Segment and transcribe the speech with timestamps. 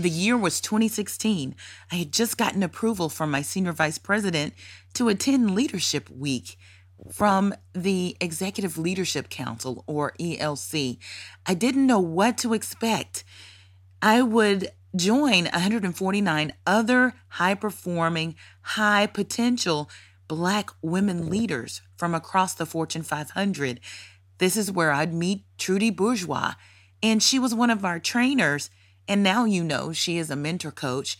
[0.00, 1.54] The year was 2016.
[1.92, 4.54] I had just gotten approval from my senior vice president
[4.94, 6.56] to attend Leadership Week
[7.12, 10.96] from the Executive Leadership Council, or ELC.
[11.44, 13.24] I didn't know what to expect.
[14.00, 19.90] I would join 149 other high performing, high potential
[20.28, 23.80] Black women leaders from across the Fortune 500.
[24.38, 26.54] This is where I'd meet Trudy Bourgeois,
[27.02, 28.70] and she was one of our trainers
[29.10, 31.18] and now you know she is a mentor coach.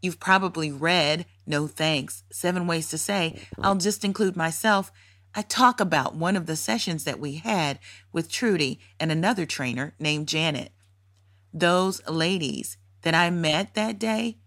[0.00, 3.34] You've probably read No Thanks, Seven Ways to Say.
[3.34, 3.64] Mm-hmm.
[3.66, 4.92] I'll just include myself.
[5.34, 7.80] I talk about one of the sessions that we had
[8.12, 10.70] with Trudy and another trainer named Janet.
[11.52, 14.38] Those ladies that I met that day,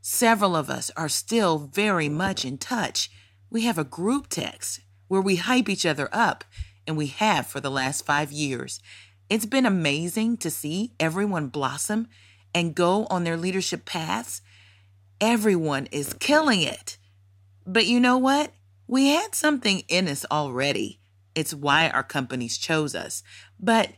[0.00, 3.10] several of us are still very much in touch.
[3.50, 6.44] We have a group text where we hype each other up,
[6.86, 8.80] and we have for the last five years.
[9.28, 12.08] It's been amazing to see everyone blossom
[12.54, 14.40] and go on their leadership paths.
[15.20, 16.96] Everyone is killing it.
[17.66, 18.52] But you know what?
[18.86, 21.00] We had something in us already.
[21.34, 23.24] It's why our companies chose us.
[23.58, 23.90] But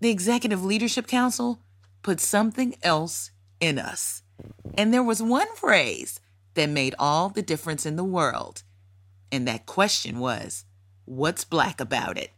[0.00, 1.60] the Executive Leadership Council
[2.02, 3.30] put something else
[3.60, 4.22] in us.
[4.74, 6.18] And there was one phrase
[6.54, 8.62] that made all the difference in the world.
[9.30, 10.64] And that question was,
[11.04, 12.30] what's black about it?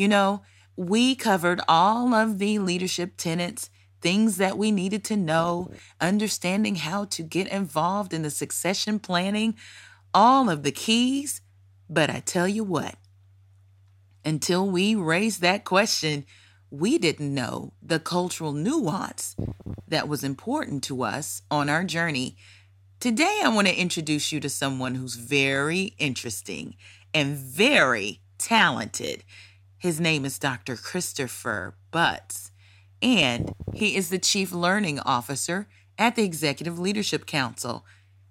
[0.00, 0.40] You know,
[0.76, 3.68] we covered all of the leadership tenets,
[4.00, 5.70] things that we needed to know,
[6.00, 9.56] understanding how to get involved in the succession planning,
[10.14, 11.42] all of the keys.
[11.90, 12.94] But I tell you what,
[14.24, 16.24] until we raised that question,
[16.70, 19.36] we didn't know the cultural nuance
[19.86, 22.38] that was important to us on our journey.
[23.00, 26.76] Today, I want to introduce you to someone who's very interesting
[27.12, 29.24] and very talented.
[29.80, 30.76] His name is Dr.
[30.76, 32.52] Christopher Butts,
[33.00, 37.86] and he is the Chief Learning Officer at the Executive Leadership Council.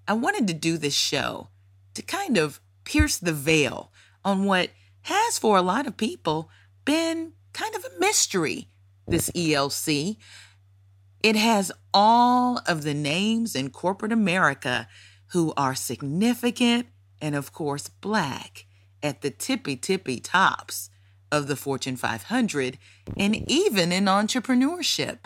[0.08, 1.48] I wanted to do this show
[1.96, 3.92] to kind of pierce the veil
[4.24, 4.70] on what
[5.02, 6.52] has, for a lot of people,
[6.86, 8.68] been kind of a mystery
[9.08, 10.18] this ELC.
[11.24, 14.88] It has all of the names in corporate America
[15.32, 16.90] who are significant
[17.20, 18.68] and, of course, black
[19.02, 20.92] at the tippy tippy tops
[21.32, 22.78] of the Fortune 500
[23.18, 25.26] and even in entrepreneurship.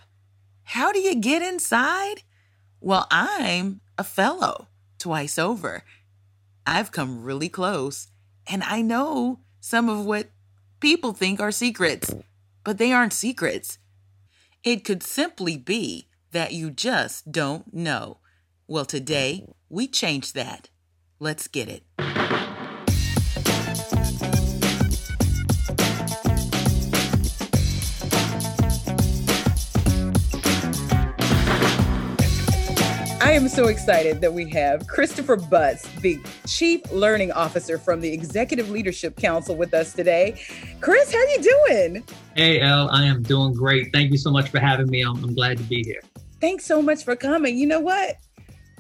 [0.63, 2.23] How do you get inside?
[2.79, 5.83] Well, I'm a fellow twice over.
[6.65, 8.07] I've come really close,
[8.47, 10.29] and I know some of what
[10.79, 12.13] people think are secrets,
[12.63, 13.77] but they aren't secrets.
[14.63, 18.19] It could simply be that you just don't know.
[18.67, 20.69] Well, today we change that.
[21.19, 21.83] Let's get it.
[33.33, 38.13] I am so excited that we have Christopher Butts, the Chief Learning Officer from the
[38.13, 40.39] Executive Leadership Council with us today.
[40.81, 42.03] Chris, how are you doing?
[42.35, 43.91] Hey, El, I am doing great.
[43.91, 45.01] Thank you so much for having me.
[45.01, 46.01] I'm, I'm glad to be here.
[46.41, 47.57] Thanks so much for coming.
[47.57, 48.17] You know what?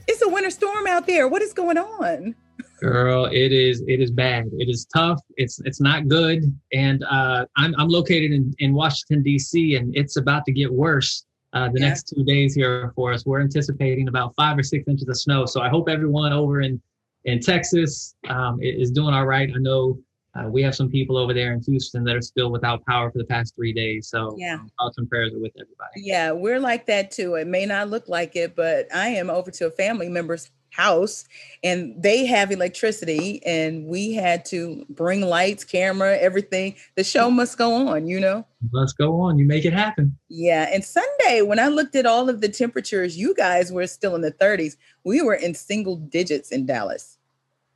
[0.07, 1.27] It's a winter storm out there.
[1.27, 2.35] What is going on?
[2.79, 4.45] Girl, it is it is bad.
[4.59, 5.19] It is tough.
[5.35, 6.43] It's it's not good.
[6.71, 9.77] And uh, I'm I'm located in in Washington D.C.
[9.77, 11.87] and it's about to get worse uh, the yeah.
[11.87, 13.25] next two days here for us.
[13.25, 15.45] We're anticipating about five or six inches of snow.
[15.45, 16.81] So I hope everyone over in
[17.25, 19.49] in Texas um, is doing all right.
[19.49, 19.97] I know
[20.35, 23.19] uh, we have some people over there in Houston that are still without power for
[23.19, 24.09] the past three days.
[24.09, 26.01] So yeah, um, thoughts and prayers are with everybody.
[26.01, 27.35] Yeah, we're like that too.
[27.35, 31.25] It may not look like it, but I am over to a family member's house
[31.63, 36.75] and they have electricity and we had to bring lights camera everything.
[36.95, 38.45] The show must go on you know?
[38.71, 39.37] Must go on.
[39.37, 40.17] You make it happen.
[40.29, 44.15] Yeah and sunday when i looked at all of the temperatures you guys were still
[44.15, 47.17] in the 30s we were in single digits in dallas.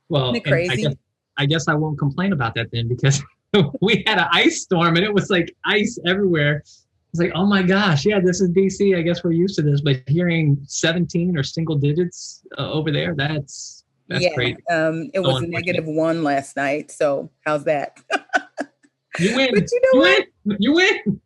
[0.08, 0.96] Well crazy I guess,
[1.36, 3.22] I guess i won't complain about that then because
[3.80, 6.64] we had an ice storm and it was like ice everywhere
[7.12, 8.96] it's like, oh my gosh, yeah, this is DC.
[8.96, 13.14] I guess we're used to this, but hearing 17 or single digits uh, over there,
[13.16, 14.56] that's that's yeah, crazy.
[14.70, 16.90] Um, it so was negative one last night.
[16.90, 17.98] So how's that?
[19.18, 19.50] you win.
[19.54, 20.26] But you know you what?
[20.44, 20.56] Win.
[20.60, 21.20] You win.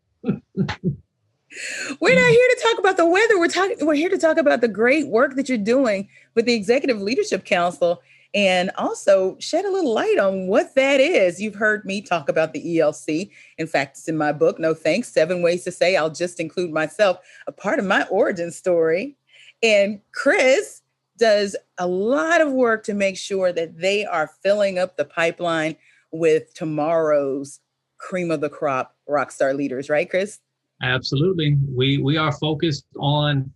[2.00, 3.38] we're not here to talk about the weather.
[3.38, 3.84] We're talking.
[3.84, 7.44] We're here to talk about the great work that you're doing with the Executive Leadership
[7.44, 8.02] Council,
[8.34, 11.40] and also shed a little light on what that is.
[11.40, 13.31] You've heard me talk about the ELC.
[13.58, 14.58] In fact, it's in my book.
[14.58, 15.12] No thanks.
[15.12, 17.19] Seven ways to say I'll just include myself.
[17.46, 19.17] A part of my origin story,
[19.62, 20.82] and Chris
[21.19, 25.76] does a lot of work to make sure that they are filling up the pipeline
[26.11, 27.61] with tomorrow's
[27.99, 29.90] cream of the crop rock star leaders.
[29.90, 30.40] Right, Chris?
[30.82, 31.56] Absolutely.
[31.69, 33.52] We we are focused on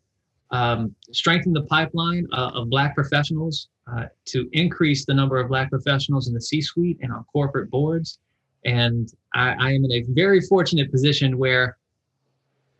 [0.50, 5.70] um, strengthening the pipeline uh, of Black professionals uh, to increase the number of Black
[5.70, 8.18] professionals in the C-suite and on corporate boards.
[8.64, 11.76] And I, I am in a very fortunate position where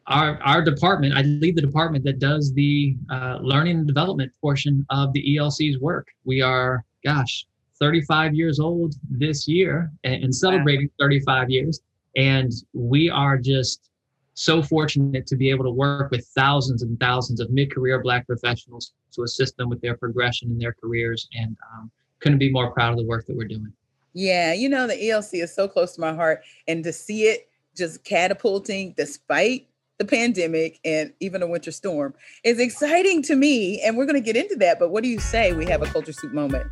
[0.08, 4.86] our our department, I lead the department that does the uh, learning and development portion
[4.90, 6.08] of the ELC's work.
[6.24, 7.46] We are, gosh,
[7.78, 11.06] 35 years old this year and, and celebrating wow.
[11.06, 11.80] 35 years.
[12.16, 13.90] And we are just
[14.36, 18.92] so fortunate to be able to work with thousands and thousands of mid-career Black professionals
[19.12, 21.90] to assist them with their progression in their careers, and um,
[22.20, 23.72] couldn't be more proud of the work that we're doing.
[24.12, 27.48] Yeah, you know the ELC is so close to my heart, and to see it
[27.76, 29.68] just catapulting despite
[29.98, 33.80] the pandemic and even a winter storm is exciting to me.
[33.80, 34.78] And we're going to get into that.
[34.78, 36.66] But what do you say we have a culture soup moment?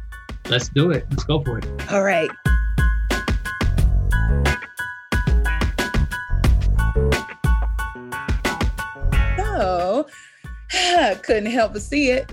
[0.49, 1.07] Let's do it.
[1.11, 1.67] Let's go for it.
[1.91, 2.29] All right.
[11.23, 12.33] couldn't help but see it.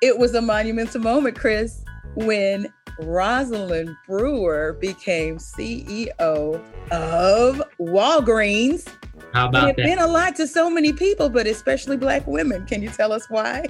[0.00, 1.84] It was a monumental moment, Chris,
[2.14, 6.60] when Rosalind Brewer became CEO
[6.90, 8.88] of Walgreens.
[9.32, 9.70] How about that?
[9.70, 9.86] it that?
[9.86, 12.66] been a lot to so many people, but especially Black women.
[12.66, 13.66] Can you tell us why?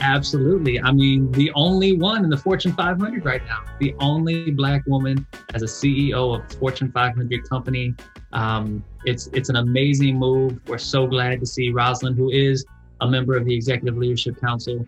[0.00, 0.80] Absolutely.
[0.80, 5.26] I mean, the only one in the Fortune 500 right now, the only Black woman
[5.54, 7.94] as a CEO of a Fortune 500 company.
[8.32, 10.58] Um, it's it's an amazing move.
[10.66, 12.64] We're so glad to see Rosalind, who is
[13.02, 14.86] a member of the Executive Leadership Council.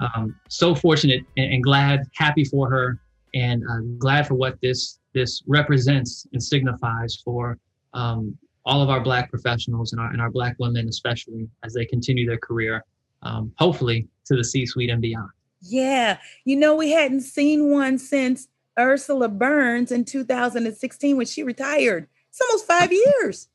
[0.00, 3.00] Um, so fortunate and, and, glad, happy for her,
[3.32, 7.58] and uh, glad for what this this represents and signifies for
[7.94, 11.86] um, all of our Black professionals and our and our Black women, especially as they
[11.86, 12.84] continue their career,
[13.22, 15.30] um, hopefully to the C-suite and beyond.
[15.60, 22.08] Yeah, you know, we hadn't seen one since Ursula Burns in 2016 when she retired.
[22.28, 23.48] It's almost five years.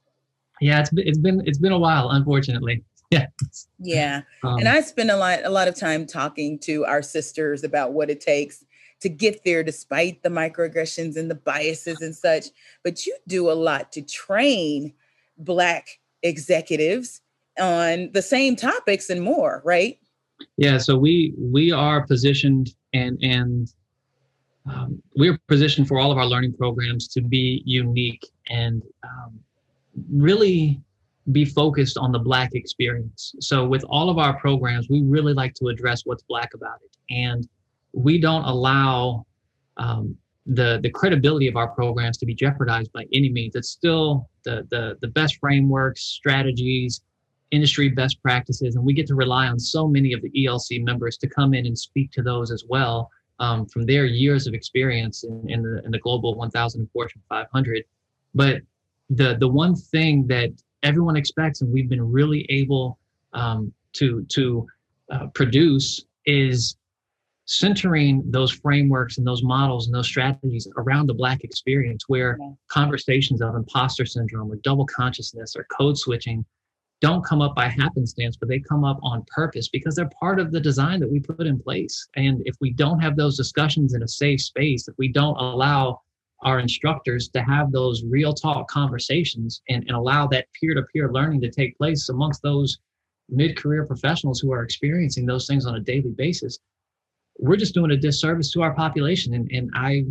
[0.61, 2.83] Yeah, it's been, it's been it's been a while, unfortunately.
[3.09, 3.27] Yeah.
[3.79, 4.21] Yeah.
[4.43, 7.93] Um, and I spend a lot a lot of time talking to our sisters about
[7.93, 8.63] what it takes
[9.01, 12.47] to get there despite the microaggressions and the biases and such.
[12.83, 14.93] But you do a lot to train
[15.37, 17.21] black executives
[17.59, 19.99] on the same topics and more, right?
[20.57, 23.73] Yeah, so we we are positioned and and
[24.65, 29.39] um, we're positioned for all of our learning programs to be unique and um,
[30.11, 30.79] really
[31.31, 33.35] be focused on the Black experience.
[33.39, 36.97] So, with all of our programs, we really like to address what's Black about it.
[37.13, 37.47] And
[37.93, 39.25] we don't allow
[39.77, 40.15] um,
[40.45, 43.55] the, the credibility of our programs to be jeopardized by any means.
[43.55, 47.01] It's still the, the, the best frameworks, strategies,
[47.51, 51.17] industry best practices, and we get to rely on so many of the ELC members
[51.17, 53.09] to come in and speak to those as well
[53.39, 57.83] um, from their years of experience in, in, the, in the global 1000 Fortune 500.
[58.35, 58.61] But
[59.09, 60.51] the the one thing that
[60.83, 62.97] everyone expects and we've been really able
[63.33, 64.67] um, to to
[65.11, 66.77] uh, produce is
[67.45, 72.51] centering those frameworks and those models and those strategies around the black experience where yeah.
[72.67, 76.45] conversations of imposter syndrome or double consciousness or code switching
[77.01, 80.51] don't come up by happenstance but they come up on purpose because they're part of
[80.51, 84.03] the design that we put in place and if we don't have those discussions in
[84.03, 85.99] a safe space if we don't allow
[86.43, 91.51] our instructors to have those real talk conversations and, and allow that peer-to-peer learning to
[91.51, 92.77] take place amongst those
[93.29, 96.57] mid-career professionals who are experiencing those things on a daily basis.
[97.37, 100.03] We're just doing a disservice to our population and, and i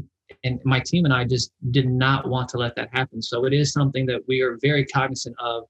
[0.44, 3.22] and my team and i just did not want to let that happen.
[3.22, 5.64] So it is something that we are very cognizant of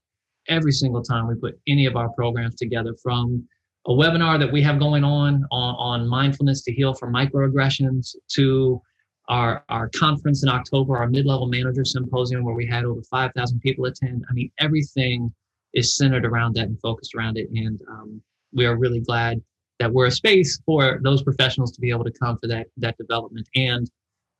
[0.47, 3.47] every single time we put any of our programs together from
[3.87, 8.81] a webinar that we have going on on, on mindfulness to heal from microaggressions to
[9.29, 13.85] our, our conference in October, our mid-level manager symposium where we had over 5,000 people
[13.85, 14.25] attend.
[14.29, 15.31] I mean, everything
[15.73, 17.47] is centered around that and focused around it.
[17.51, 18.21] And um,
[18.51, 19.39] we are really glad
[19.77, 22.97] that we're a space for those professionals to be able to come for that, that
[22.97, 23.89] development and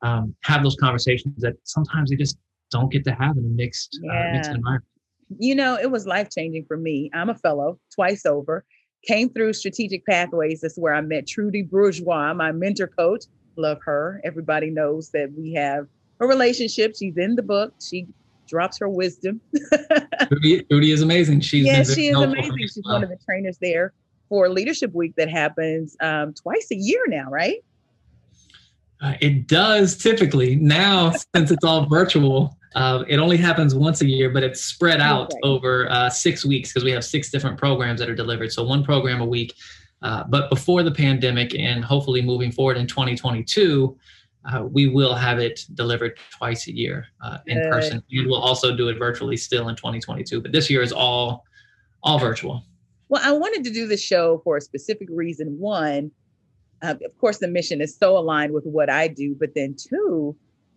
[0.02, 2.38] um, have those conversations that sometimes they just
[2.72, 4.12] don't get to have in a mixed, yeah.
[4.12, 4.86] uh, mixed environment.
[5.38, 7.12] You know, it was life changing for me.
[7.14, 8.66] I'm a fellow twice over,
[9.06, 10.62] came through strategic pathways.
[10.62, 13.26] That's where I met Trudy Bourgeois, my mentor coach
[13.60, 14.22] love her.
[14.24, 15.88] Everybody knows that we have
[16.20, 16.96] a relationship.
[16.98, 17.74] She's in the book.
[17.82, 18.08] She
[18.48, 19.40] drops her wisdom.
[20.28, 21.42] Trudy, is amazing.
[21.42, 22.58] She's yeah, she is amazing.
[22.58, 23.94] She's one of the trainers there
[24.28, 27.64] for Leadership Week that happens um, twice a year now, right?
[29.02, 32.56] Uh, it does typically now since it's all virtual.
[32.76, 35.40] Uh, it only happens once a year, but it's spread out okay.
[35.44, 38.52] over uh, six weeks because we have six different programs that are delivered.
[38.52, 39.56] So one program a week.
[40.02, 43.98] Uh, but before the pandemic, and hopefully moving forward in 2022,
[44.46, 47.72] uh, we will have it delivered twice a year uh, in Good.
[47.72, 50.42] person, and we'll also do it virtually still in 2022.
[50.42, 51.46] But this year is all
[52.02, 52.64] all virtual.
[53.10, 55.60] Well, I wanted to do the show for a specific reason.
[55.60, 56.12] One,
[56.82, 60.36] uh, of course, the mission is so aligned with what I do, but then two,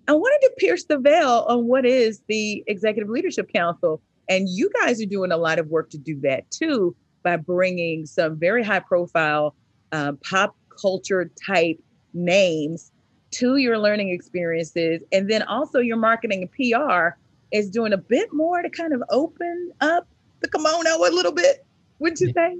[0.08, 4.02] I wanted to pierce the veil on what is the Executive Leadership Council.
[4.28, 8.06] And you guys are doing a lot of work to do that too by bringing
[8.06, 9.54] some very high profile
[9.92, 11.78] um, pop culture type
[12.14, 12.92] names
[13.32, 15.02] to your learning experiences.
[15.12, 17.16] And then also your marketing and PR
[17.50, 20.06] is doing a bit more to kind of open up
[20.40, 21.64] the kimono a little bit,
[21.98, 22.56] wouldn't you say?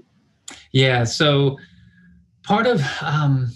[0.72, 1.04] Yeah.
[1.04, 1.58] So
[2.42, 3.52] part of um,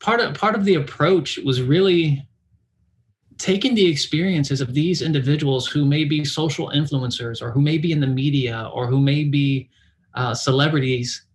[0.00, 2.26] part of part of the approach was really
[3.42, 7.90] taking the experiences of these individuals who may be social influencers or who may be
[7.90, 9.68] in the media or who may be
[10.14, 11.26] uh, celebrities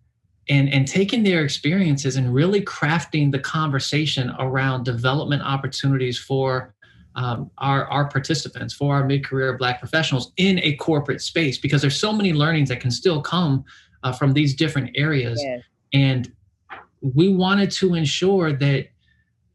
[0.48, 6.74] and, and taking their experiences and really crafting the conversation around development opportunities for
[7.14, 12.00] um, our, our participants, for our mid-career Black professionals in a corporate space, because there's
[12.00, 13.62] so many learnings that can still come
[14.02, 15.38] uh, from these different areas.
[15.42, 15.62] Yes.
[15.92, 16.32] And
[17.02, 18.88] we wanted to ensure that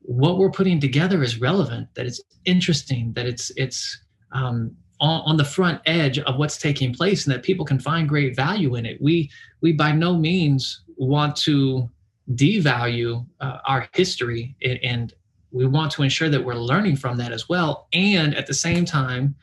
[0.03, 4.00] what we're putting together is relevant, that it's interesting, that it's it's
[4.31, 8.07] um, on, on, the front edge of what's taking place, and that people can find
[8.07, 9.01] great value in it.
[9.01, 9.29] We
[9.62, 11.89] we by no means want to
[12.31, 15.13] devalue uh, our history, and, and
[15.51, 17.88] we want to ensure that we're learning from that as well.
[17.93, 19.36] And at the same time,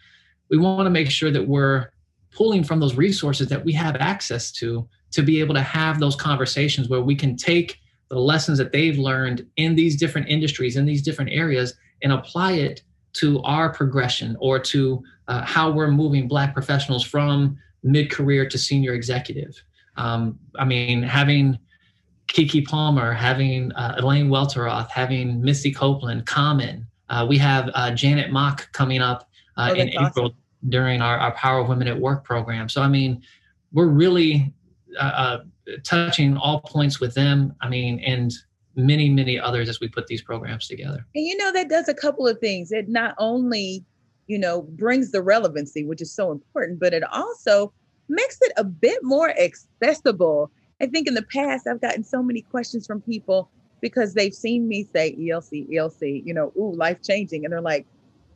[0.51, 1.93] we want to make sure that we're
[2.33, 6.15] pulling from those resources that we have access to to be able to have those
[6.15, 7.80] conversations where we can take
[8.11, 12.53] the lessons that they've learned in these different industries, in these different areas, and apply
[12.53, 18.49] it to our progression or to uh, how we're moving Black professionals from mid career
[18.49, 19.63] to senior executive.
[19.97, 21.59] Um, I mean, having
[22.29, 26.87] Keke Palmer, having uh, Elaine Welteroth, having Misty Copeland, Common.
[27.09, 30.07] Uh, we have uh, Janet Mock coming up uh, oh, in awesome.
[30.07, 30.35] April
[30.69, 32.69] during our, our Power of Women at Work program.
[32.69, 33.23] So, I mean,
[33.73, 34.53] we're really
[34.99, 35.39] uh, uh,
[35.85, 37.55] touching all points with them.
[37.61, 38.33] I mean, and
[38.77, 41.05] many, many others as we put these programs together.
[41.15, 42.73] And you know, that does a couple of things.
[42.73, 43.85] It not only,
[44.27, 47.73] you know, brings the relevancy, which is so important, but it also
[48.09, 50.51] makes it a bit more accessible.
[50.81, 53.51] I think in the past, I've gotten so many questions from people
[53.81, 57.45] because they've seen me say ELC, ELC, you know, ooh, life changing.
[57.45, 57.87] And they're like,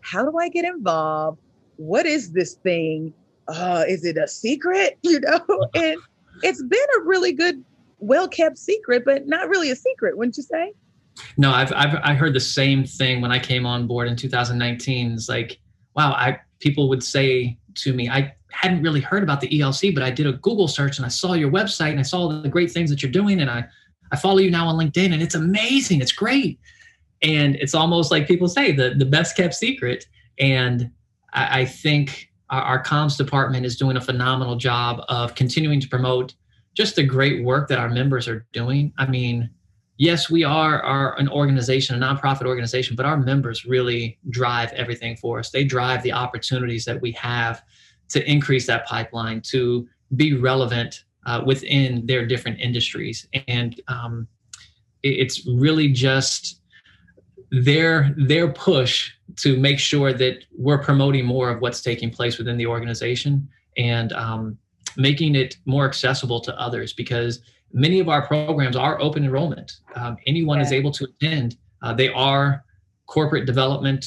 [0.00, 1.38] how do I get involved?
[1.76, 3.12] What is this thing?
[3.48, 4.98] Uh, is it a secret?
[5.02, 5.96] You know, and
[6.42, 7.64] it's been a really good,
[7.98, 10.72] well kept secret, but not really a secret, wouldn't you say?
[11.36, 15.12] No, I've, I've I heard the same thing when I came on board in 2019.
[15.12, 15.60] It's like,
[15.94, 20.02] wow, I people would say to me, I hadn't really heard about the ELC, but
[20.02, 22.70] I did a Google search and I saw your website and I saw the great
[22.70, 23.64] things that you're doing, and I
[24.12, 26.00] I follow you now on LinkedIn, and it's amazing.
[26.00, 26.58] It's great,
[27.22, 30.06] and it's almost like people say the the best kept secret.
[30.38, 30.90] And
[31.32, 35.88] I, I think our, our comms department is doing a phenomenal job of continuing to
[35.88, 36.34] promote
[36.74, 38.92] just the great work that our members are doing.
[38.98, 39.50] I mean,
[39.96, 45.16] yes, we are, are an organization, a nonprofit organization, but our members really drive everything
[45.16, 45.50] for us.
[45.50, 47.62] They drive the opportunities that we have
[48.08, 53.26] to increase that pipeline, to be relevant uh, within their different industries.
[53.48, 54.28] And um,
[55.02, 56.60] it, it's really just
[57.62, 62.56] their their push to make sure that we're promoting more of what's taking place within
[62.56, 64.58] the organization and um,
[64.96, 67.40] making it more accessible to others because
[67.72, 69.72] many of our programs are open enrollment.
[69.94, 70.64] Um, anyone yeah.
[70.64, 71.56] is able to attend.
[71.82, 72.64] Uh, they are
[73.06, 74.06] corporate development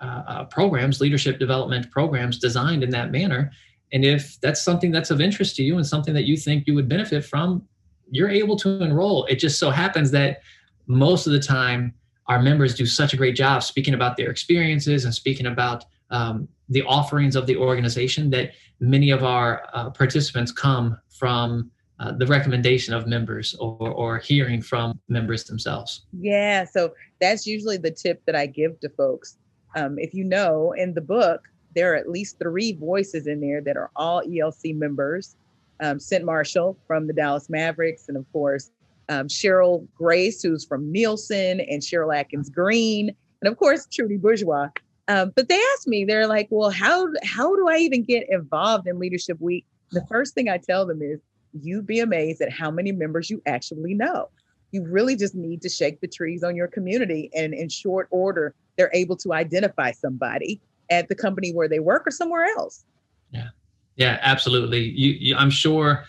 [0.00, 3.50] uh, uh, programs, leadership development programs designed in that manner.
[3.92, 6.74] And if that's something that's of interest to you and something that you think you
[6.74, 7.62] would benefit from,
[8.10, 9.24] you're able to enroll.
[9.26, 10.40] It just so happens that
[10.86, 11.94] most of the time,
[12.28, 16.48] our members do such a great job speaking about their experiences and speaking about um,
[16.68, 22.26] the offerings of the organization that many of our uh, participants come from uh, the
[22.26, 26.02] recommendation of members or, or hearing from members themselves.
[26.12, 29.38] Yeah, so that's usually the tip that I give to folks.
[29.74, 31.42] Um, if you know, in the book,
[31.74, 35.36] there are at least three voices in there that are all ELC members.
[35.80, 38.70] Um, Cynt Marshall from the Dallas Mavericks, and of course,
[39.08, 44.68] um, Cheryl Grace, who's from Nielsen, and Cheryl Atkins Green, and of course, Trudy Bourgeois,
[45.08, 48.86] Um, but they asked me, they're like, well, how how do I even get involved
[48.88, 49.64] in Leadership Week?
[49.92, 51.20] The first thing I tell them is,
[51.62, 54.28] you'd be amazed at how many members you actually know.
[54.72, 58.54] You really just need to shake the trees on your community, and in short order,
[58.76, 60.60] they're able to identify somebody
[60.90, 62.84] at the company where they work or somewhere else.
[63.30, 63.48] Yeah,
[63.94, 64.82] yeah, absolutely.
[64.90, 66.04] You, you I'm sure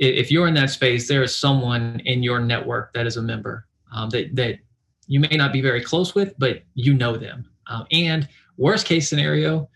[0.00, 3.66] if you're in that space, there is someone in your network that is a member
[3.92, 4.58] um, that that
[5.06, 7.48] you may not be very close with, but you know them.
[7.66, 9.68] Um, and worst case scenario,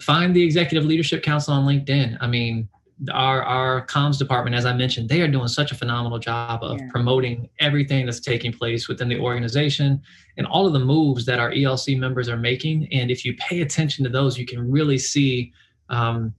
[0.00, 2.18] find the executive leadership council on LinkedIn.
[2.20, 2.68] I mean,
[3.12, 6.78] our our comms department, as I mentioned, they are doing such a phenomenal job of
[6.78, 6.88] yeah.
[6.90, 10.00] promoting everything that's taking place within the organization
[10.36, 12.88] and all of the moves that our ELC members are making.
[12.92, 15.52] And if you pay attention to those, you can really see
[15.88, 16.32] um,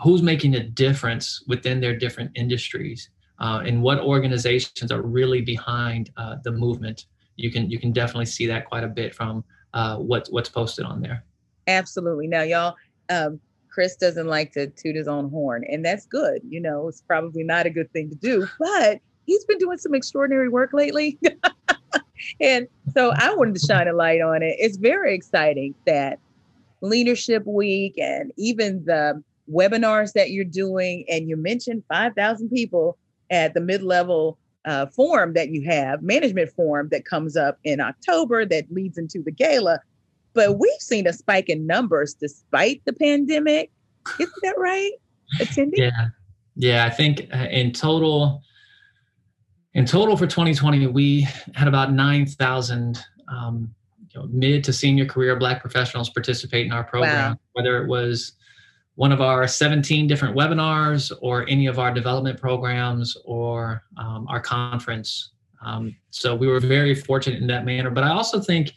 [0.00, 6.10] who's making a difference within their different industries uh, and what organizations are really behind
[6.16, 7.06] uh, the movement.
[7.36, 9.44] You can you can definitely see that quite a bit from
[9.74, 11.24] uh, what, what's posted on there.
[11.66, 12.26] Absolutely.
[12.26, 12.76] Now, y'all,
[13.08, 16.42] um, Chris doesn't like to toot his own horn, and that's good.
[16.46, 19.94] You know, it's probably not a good thing to do, but he's been doing some
[19.94, 21.18] extraordinary work lately.
[22.40, 24.56] and so I wanted to shine a light on it.
[24.58, 26.18] It's very exciting that
[26.82, 32.98] Leadership Week and even the webinars that you're doing, and you mentioned 5,000 people
[33.30, 37.80] at the mid level uh, forum that you have, management forum that comes up in
[37.80, 39.80] October that leads into the gala.
[40.34, 43.70] But we've seen a spike in numbers despite the pandemic.
[44.18, 44.92] Isn't that right?
[45.40, 45.82] Attending?
[45.82, 46.08] Yeah.
[46.56, 46.84] Yeah.
[46.84, 48.42] I think uh, in total,
[49.74, 53.74] in total for 2020, we had about 9,000 um,
[54.10, 57.38] you know, mid to senior career Black professionals participate in our program, wow.
[57.52, 58.32] whether it was
[58.94, 64.40] one of our 17 different webinars or any of our development programs or um, our
[64.40, 65.30] conference.
[65.64, 67.90] Um, so we were very fortunate in that manner.
[67.90, 68.72] But I also think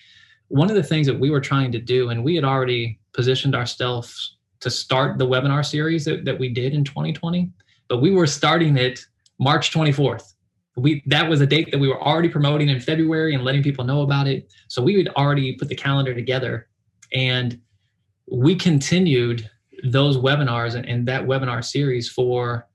[0.48, 3.55] one of the things that we were trying to do, and we had already positioned
[3.55, 7.50] ourselves to start the webinar series that, that we did in 2020,
[7.89, 9.05] but we were starting it
[9.39, 10.34] March 24th.
[10.77, 13.86] We that was a date that we were already promoting in February and letting people
[13.86, 14.51] know about it.
[14.67, 16.67] So we had already put the calendar together
[17.13, 17.60] and
[18.30, 19.49] we continued
[19.83, 22.67] those webinars and, and that webinar series for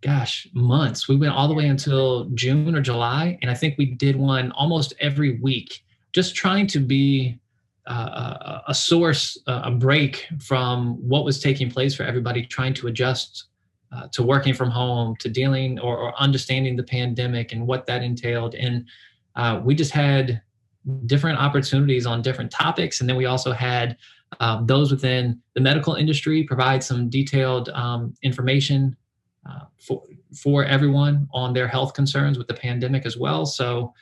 [0.00, 1.08] gosh months.
[1.08, 4.50] We went all the way until june or july and i think we did one
[4.52, 7.38] almost every week just trying to be
[7.86, 12.74] uh, a, a source uh, a break from what was taking place for everybody trying
[12.74, 13.46] to adjust
[13.92, 18.02] uh, to working from home to dealing or, or, understanding the pandemic and what that
[18.02, 18.54] entailed.
[18.54, 18.86] And
[19.36, 20.40] uh, we just had
[21.04, 23.96] different opportunities on different topics and then we also had
[24.40, 28.96] um, those within the medical industry provide some detailed um, information
[29.48, 30.02] uh, for
[30.34, 33.44] for everyone on their health concerns with the pandemic as well.
[33.44, 33.92] So,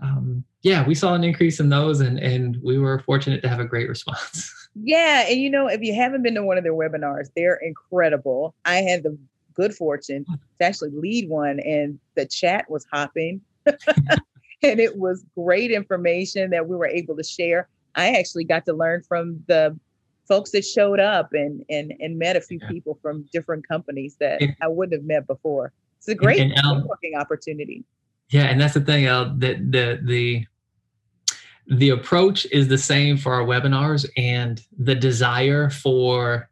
[0.00, 3.60] um, yeah, we saw an increase in those, and and we were fortunate to have
[3.60, 4.52] a great response.
[4.74, 8.54] Yeah, and you know, if you haven't been to one of their webinars, they're incredible.
[8.64, 9.18] I had the
[9.52, 13.42] good fortune to actually lead one, and the chat was hopping.
[13.66, 17.68] and it was great information that we were able to share.
[17.94, 19.78] I actually got to learn from the
[20.26, 22.68] folks that showed up and and and met a few yeah.
[22.68, 25.72] people from different companies that I wouldn't have met before.
[25.98, 27.84] It's a great and, and, networking opportunity.
[28.30, 29.04] Yeah, and that's the thing.
[29.04, 30.46] The the the
[31.68, 36.48] the approach is the same for our webinars, and the desire for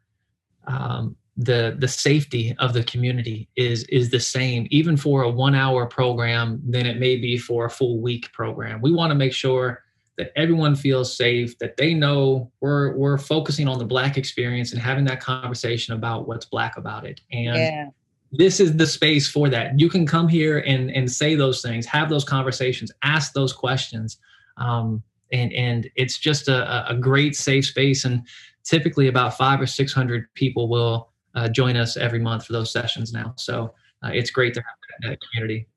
[0.67, 5.55] um, the the safety of the community is is the same even for a one
[5.55, 9.33] hour program than it may be for a full week program we want to make
[9.33, 9.83] sure
[10.17, 14.81] that everyone feels safe, that they know we're we're focusing on the black experience and
[14.81, 17.21] having that conversation about what's black about it.
[17.31, 17.89] And yeah.
[18.31, 19.79] this is the space for that.
[19.79, 24.17] You can come here and and say those things, have those conversations, ask those questions.
[24.57, 28.05] Um, and and it's just a, a great safe space.
[28.05, 28.27] And
[28.63, 32.71] typically about five or six hundred people will uh, join us every month for those
[32.71, 33.33] sessions now.
[33.37, 35.67] So uh, it's great to have that community.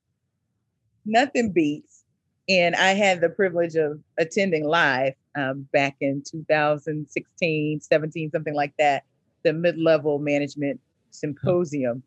[1.07, 2.04] Nothing beats
[2.49, 8.75] and I had the privilege of attending live um, back in 2016, 17, something like
[8.79, 9.05] that,
[9.43, 10.81] the mid level management
[11.11, 12.03] symposium.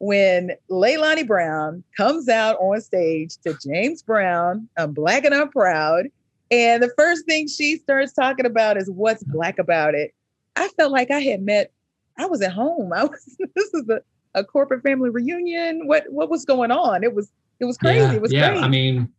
[0.00, 6.06] When Leilani Brown comes out on stage to James Brown, I'm Black and I'm Proud.
[6.50, 10.14] And the first thing she starts talking about is what's Black about it.
[10.54, 11.72] I felt like I had met,
[12.18, 12.92] I was at home.
[12.92, 14.00] I was, this is a,
[14.34, 15.86] a corporate family reunion.
[15.86, 17.02] What, what was going on?
[17.02, 18.00] It was, it was crazy.
[18.00, 18.50] Yeah, it was yeah.
[18.52, 18.62] Great.
[18.62, 19.12] I mean,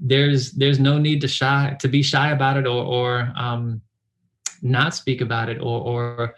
[0.00, 3.80] there's there's no need to shy to be shy about it or or um,
[4.62, 6.34] not speak about it or or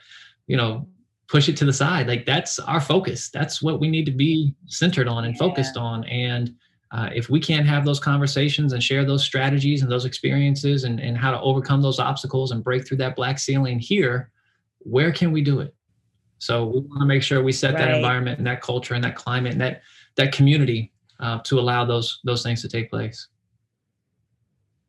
[0.46, 0.86] you know
[1.28, 4.54] push it to the side like that's our focus that's what we need to be
[4.66, 5.38] centered on and yeah.
[5.38, 6.54] focused on and
[6.92, 11.00] uh, if we can't have those conversations and share those strategies and those experiences and,
[11.00, 14.30] and how to overcome those obstacles and break through that black ceiling here,
[14.80, 15.74] where can we do it?
[16.38, 17.86] So we want to make sure we set right.
[17.86, 19.80] that environment and that culture and that climate and that
[20.16, 23.28] that community uh, to allow those those things to take place.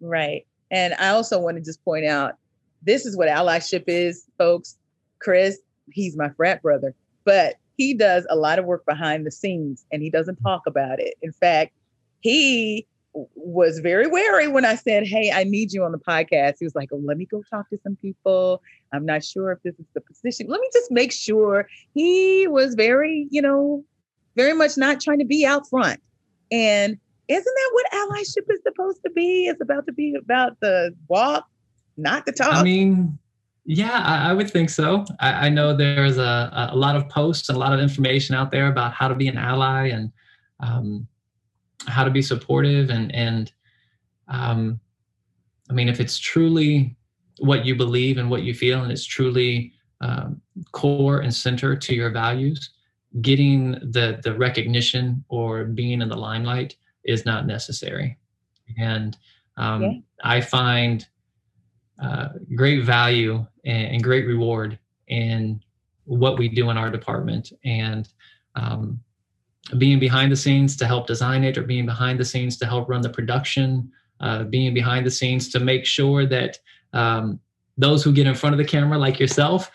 [0.03, 0.45] Right.
[0.69, 2.35] And I also want to just point out
[2.81, 4.77] this is what allyship is, folks.
[5.19, 5.59] Chris,
[5.91, 10.01] he's my frat brother, but he does a lot of work behind the scenes and
[10.03, 11.15] he doesn't talk about it.
[11.21, 11.71] In fact,
[12.19, 12.85] he
[13.35, 16.55] was very wary when I said, Hey, I need you on the podcast.
[16.59, 18.61] He was like, Oh, let me go talk to some people.
[18.91, 20.47] I'm not sure if this is the position.
[20.47, 21.67] Let me just make sure.
[21.93, 23.85] He was very, you know,
[24.35, 26.01] very much not trying to be out front.
[26.51, 26.97] And
[27.33, 29.47] isn't that what allyship is supposed to be?
[29.47, 31.47] It's about to be about the walk,
[31.97, 32.53] not the talk.
[32.53, 33.17] I mean,
[33.65, 35.05] yeah, I, I would think so.
[35.19, 38.51] I, I know there's a, a lot of posts and a lot of information out
[38.51, 40.11] there about how to be an ally and
[40.59, 41.07] um,
[41.87, 43.51] how to be supportive and and
[44.27, 44.79] um,
[45.69, 46.95] I mean, if it's truly
[47.39, 50.41] what you believe and what you feel, and it's truly um,
[50.71, 52.71] core and center to your values,
[53.21, 58.17] getting the the recognition or being in the limelight is not necessary.
[58.77, 59.17] And
[59.57, 59.91] um, yeah.
[60.23, 61.05] I find
[62.01, 65.61] uh, great value and, and, great reward in
[66.05, 67.51] what we do in our department.
[67.63, 68.09] And
[68.55, 68.99] um,
[69.77, 72.89] being behind the scenes to help design it or being behind the scenes to help
[72.89, 76.57] run the production uh, being behind the scenes to make sure that
[76.93, 77.39] um,
[77.77, 79.69] those who get in front of the camera like yourself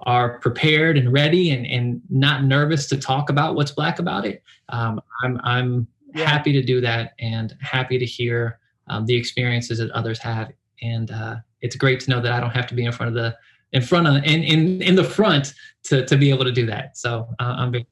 [0.00, 4.42] are prepared and ready and, and not nervous to talk about what's black about it
[4.68, 6.28] um, i'm, I'm yeah.
[6.28, 11.10] happy to do that and happy to hear um, the experiences that others have and
[11.10, 13.36] uh, it's great to know that i don't have to be in front of the
[13.72, 16.96] in front of in in, in the front to, to be able to do that
[16.96, 17.86] so uh, i'm very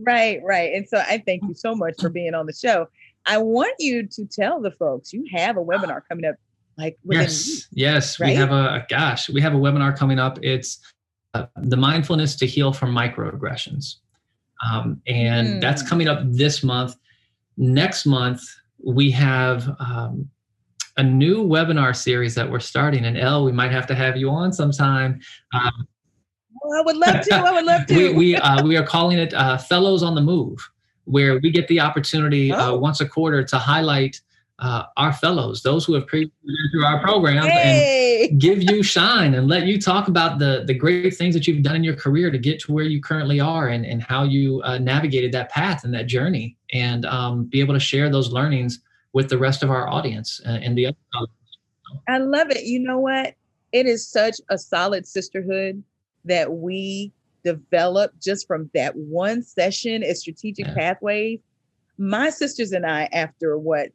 [0.00, 0.74] Right, right.
[0.74, 2.86] And so I thank you so much for being on the show.
[3.26, 6.36] I want you to tell the folks you have a webinar coming up
[6.78, 8.28] like yes yes right?
[8.28, 10.78] we have a gosh we have a webinar coming up it's
[11.34, 13.96] uh, the mindfulness to heal from microaggressions
[14.64, 15.60] um, and mm.
[15.60, 16.94] that's coming up this month
[17.58, 18.42] next month
[18.82, 20.28] we have um,
[20.96, 24.30] a new webinar series that we're starting and Elle we might have to have you
[24.30, 25.20] on sometime
[25.52, 25.86] um,
[26.76, 27.34] I would love to.
[27.34, 27.94] I would love to.
[27.94, 30.58] we we, uh, we are calling it uh, Fellows on the Move,
[31.04, 32.74] where we get the opportunity uh, oh.
[32.74, 34.20] uh, once a quarter to highlight
[34.58, 38.28] uh, our fellows, those who have previously been through our program, hey.
[38.30, 41.62] and give you shine and let you talk about the the great things that you've
[41.62, 44.60] done in your career to get to where you currently are, and and how you
[44.62, 48.80] uh, navigated that path and that journey, and um, be able to share those learnings
[49.12, 50.96] with the rest of our audience and the other.
[52.08, 52.64] I love it.
[52.64, 53.34] You know what?
[53.72, 55.82] It is such a solid sisterhood
[56.24, 57.12] that we
[57.44, 60.74] developed just from that one session at strategic yeah.
[60.74, 61.40] pathways.
[61.98, 63.88] My sisters and I, after what,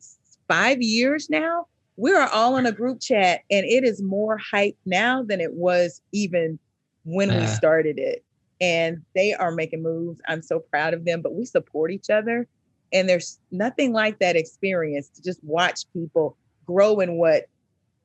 [0.47, 4.77] five years now, we are all in a group chat and it is more hype
[4.85, 6.57] now than it was even
[7.03, 7.41] when yeah.
[7.41, 8.23] we started it.
[8.61, 10.21] And they are making moves.
[10.27, 12.47] I'm so proud of them, but we support each other.
[12.91, 17.47] And there's nothing like that experience to just watch people grow in what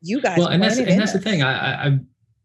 [0.02, 0.38] you guys.
[0.38, 1.12] Well, and that's and that's us.
[1.12, 1.42] the thing.
[1.42, 1.98] I, I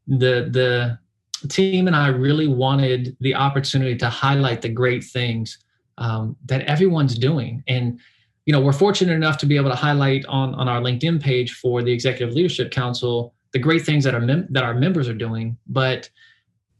[0.08, 1.00] the the
[1.48, 5.58] team and I really wanted the opportunity to highlight the great things
[5.98, 7.64] um, that everyone's doing.
[7.68, 8.00] And,
[8.46, 11.54] you know, we're fortunate enough to be able to highlight on, on our LinkedIn page
[11.54, 15.14] for the Executive Leadership Council the great things that our mem- that our members are
[15.14, 15.58] doing.
[15.68, 16.10] But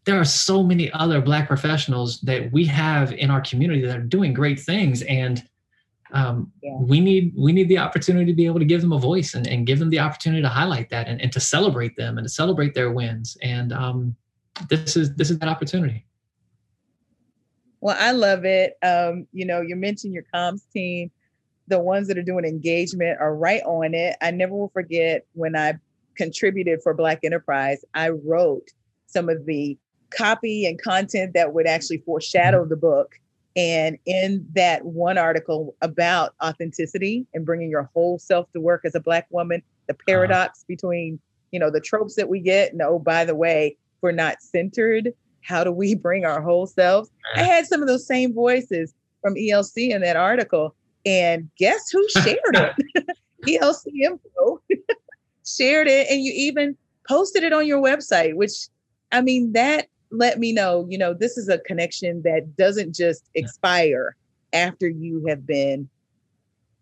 [0.06, 4.02] there are so many other Black professionals that we have in our community that are
[4.02, 5.48] doing great things, and
[6.12, 6.76] um, yeah.
[6.80, 9.48] we need we need the opportunity to be able to give them a voice and,
[9.48, 12.30] and give them the opportunity to highlight that and, and to celebrate them and to
[12.30, 13.38] celebrate their wins.
[13.42, 14.16] And um,
[14.70, 16.06] this is this is that opportunity.
[17.80, 18.78] Well, I love it.
[18.82, 21.12] Um, you know, you mentioned your comms team.
[21.68, 24.16] The ones that are doing engagement are right on it.
[24.22, 25.76] I never will forget when I
[26.16, 28.70] contributed for Black Enterprise, I wrote
[29.08, 29.78] some of the
[30.10, 32.70] copy and content that would actually foreshadow mm-hmm.
[32.70, 33.20] the book.
[33.56, 38.96] And in that one article about authenticity and bringing your whole self to work as
[38.96, 40.04] a Black woman, the uh-huh.
[40.08, 40.66] paradox uh-huh.
[40.68, 41.20] between,
[41.52, 42.74] you know, the tropes that we get.
[42.74, 47.12] And oh, by the way, we're not centered, how do we bring our whole selves?
[47.36, 50.76] I had some of those same voices from ELC in that article.
[51.06, 52.38] And guess who shared
[52.96, 53.18] it?
[53.48, 54.62] ELC Info
[55.46, 56.08] shared it.
[56.10, 58.70] And you even posted it on your website, which
[59.12, 63.30] I mean, that let me know, you know, this is a connection that doesn't just
[63.36, 64.16] expire
[64.54, 65.90] after you have been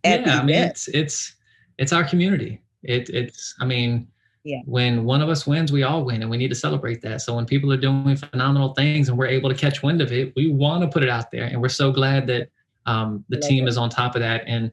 [0.04, 1.36] yeah, I mean, it's it's
[1.78, 2.60] it's our community.
[2.84, 4.08] It it's I mean,
[4.44, 4.62] yeah.
[4.66, 7.22] when one of us wins, we all win, and we need to celebrate that.
[7.22, 10.34] So when people are doing phenomenal things and we're able to catch wind of it,
[10.36, 12.50] we want to put it out there, and we're so glad that
[12.86, 13.70] um, the team it.
[13.70, 14.44] is on top of that.
[14.48, 14.72] And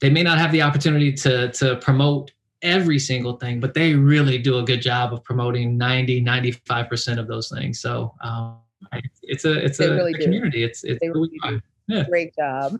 [0.00, 4.38] they may not have the opportunity to to promote every single thing, but they really
[4.38, 7.80] do a good job of promoting 90, 95% of those things.
[7.80, 8.58] So um,
[9.22, 10.62] it's a it's a, really a community.
[10.62, 11.30] It's it's really
[11.86, 12.04] yeah.
[12.08, 12.78] great job.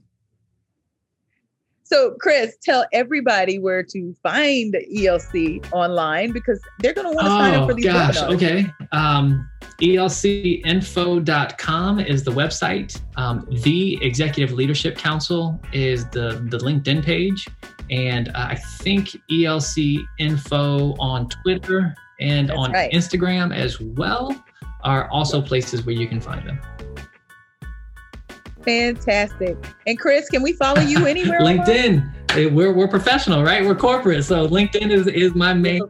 [1.91, 7.33] So, Chris, tell everybody where to find ELC online because they're going to want to
[7.33, 8.35] oh, sign up for these gosh, webinars.
[8.35, 8.67] Okay.
[8.93, 13.01] Um, ELCinfo.com is the website.
[13.17, 17.47] Um, the Executive Leadership Council is the, the LinkedIn page.
[17.91, 22.91] And uh, I think ELC Info on Twitter and That's on right.
[22.93, 24.45] Instagram as well
[24.85, 26.61] are also places where you can find them.
[28.65, 29.57] Fantastic.
[29.87, 31.41] And Chris, can we follow you anywhere?
[31.41, 32.53] LinkedIn.
[32.53, 33.67] We're, we're professional, right?
[33.67, 34.25] We're corporate.
[34.25, 35.81] So LinkedIn is, is my main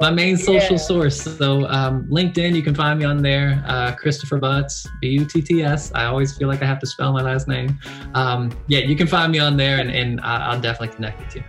[0.00, 0.82] my main social yeah.
[0.82, 1.22] source.
[1.22, 3.62] So um, LinkedIn, you can find me on there.
[3.66, 5.92] Uh, Christopher Butts, B U T T S.
[5.94, 7.78] I always feel like I have to spell my last name.
[8.14, 11.44] Um, yeah, you can find me on there, and, and I'll definitely connect with you.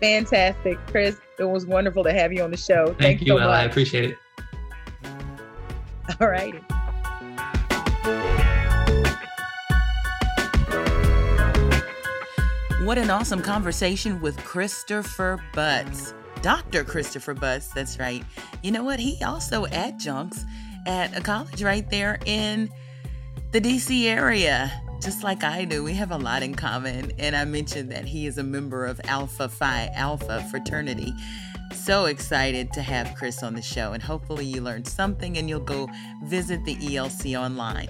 [0.00, 1.18] Fantastic, Chris.
[1.40, 2.86] It was wonderful to have you on the show.
[2.86, 3.52] Thank, Thank you, so Ella.
[3.52, 4.16] I appreciate it.
[6.20, 6.60] All righty.
[12.88, 16.14] What an awesome conversation with Christopher Butts.
[16.40, 16.84] Dr.
[16.84, 18.24] Christopher Butts, that's right.
[18.62, 18.98] You know what?
[18.98, 20.46] He also adjuncts
[20.86, 22.70] at a college right there in
[23.52, 24.72] the DC area,
[25.02, 25.84] just like I do.
[25.84, 27.12] We have a lot in common.
[27.18, 31.12] And I mentioned that he is a member of Alpha Phi Alpha fraternity.
[31.74, 35.60] So excited to have Chris on the show, and hopefully, you learned something and you'll
[35.60, 35.90] go
[36.24, 37.88] visit the ELC online.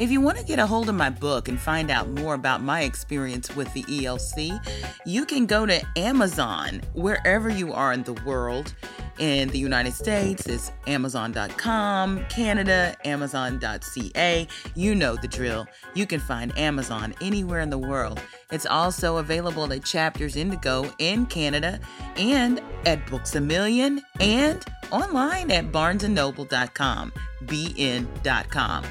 [0.00, 2.62] If you want to get a hold of my book and find out more about
[2.62, 4.58] my experience with the ELC,
[5.04, 8.72] you can go to Amazon wherever you are in the world.
[9.20, 14.48] In the United States, it's Amazon.com, Canada, Amazon.ca.
[14.74, 15.66] You know the drill.
[15.94, 18.18] You can find Amazon anywhere in the world.
[18.50, 21.78] It's also available at Chapters Indigo in Canada
[22.16, 27.12] and at Books a Million and online at barnesandnoble.com,
[27.44, 28.84] bn.com.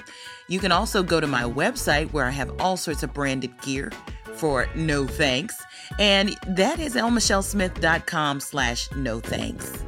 [0.47, 3.91] You can also go to my website where I have all sorts of branded gear
[4.35, 5.59] for no thanks,
[5.97, 9.83] and that is elmichellesmith.com slash no thanks.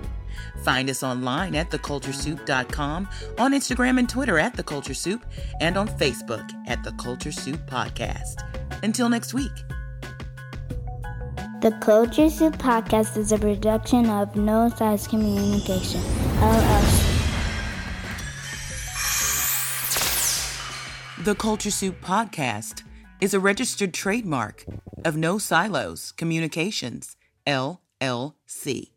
[0.64, 5.26] Find us online at theculturesoup.com, on Instagram and Twitter at The Culture Soup,
[5.60, 8.36] and on Facebook at The Culture Soup Podcast.
[8.84, 9.52] Until next week.
[11.62, 16.02] The Culture Soup Podcast is a production of No Silos Communication,
[16.40, 17.12] LLC.
[21.24, 22.82] The Culture Soup podcast
[23.20, 24.66] is a registered trademark
[25.06, 28.90] of No Silos Communications, LLC.